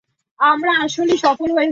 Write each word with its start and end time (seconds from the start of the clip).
আমরা 0.39 0.71
আসলেই 0.83 1.19
সফল 1.25 1.49
হয়েছি! 1.51 1.69